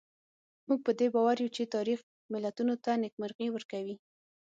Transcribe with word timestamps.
موږ 0.67 0.79
په 0.85 0.91
دې 0.99 1.07
باور 1.15 1.35
یو 1.43 1.53
چې 1.55 1.71
تاریخ 1.75 1.99
ملتونو 2.33 2.73
ته 2.83 2.91
نېکمرغي 3.03 3.47
ورکوي. 3.51 3.95